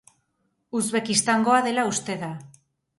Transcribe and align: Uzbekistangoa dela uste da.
Uzbekistangoa 0.79 1.61
dela 1.69 1.87
uste 1.95 2.21
da. 2.27 2.35